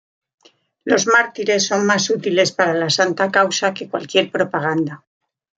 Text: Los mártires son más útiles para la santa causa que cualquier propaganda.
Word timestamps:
Los 0.83 1.05
mártires 1.05 1.67
son 1.67 1.85
más 1.85 2.09
útiles 2.09 2.51
para 2.51 2.73
la 2.73 2.89
santa 2.89 3.29
causa 3.29 3.75
que 3.75 3.87
cualquier 3.87 4.31
propaganda. 4.31 5.05